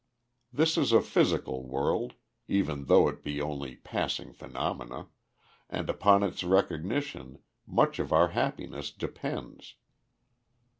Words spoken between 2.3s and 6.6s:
even though it be only passing phenomena, and upon its